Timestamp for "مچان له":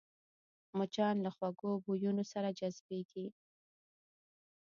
0.77-1.29